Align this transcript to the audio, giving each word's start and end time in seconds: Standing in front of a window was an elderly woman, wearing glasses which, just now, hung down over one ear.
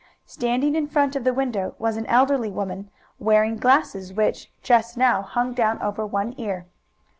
Standing 0.25 0.73
in 0.75 0.87
front 0.87 1.15
of 1.15 1.27
a 1.27 1.31
window 1.31 1.75
was 1.77 1.95
an 1.95 2.07
elderly 2.07 2.49
woman, 2.49 2.89
wearing 3.19 3.55
glasses 3.57 4.11
which, 4.13 4.51
just 4.63 4.97
now, 4.97 5.21
hung 5.21 5.53
down 5.53 5.79
over 5.79 6.03
one 6.07 6.33
ear. 6.39 6.65